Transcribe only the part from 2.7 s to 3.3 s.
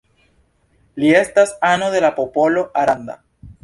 Aranda.